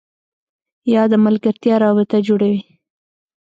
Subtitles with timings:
[0.93, 2.61] یا د ملګرتیا رابطه جوړوي